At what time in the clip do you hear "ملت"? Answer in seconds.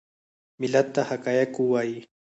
0.59-0.87